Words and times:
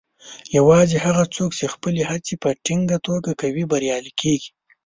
یوازې 0.57 0.97
هغه 1.05 1.23
څوک 1.35 1.51
چې 1.59 1.65
خپلې 1.73 2.01
هڅې 2.09 2.35
په 2.43 2.49
ټینګه 2.65 2.97
توګه 3.07 3.31
کوي، 3.41 3.63
بریالي 3.71 4.13
کیږي. 4.21 4.49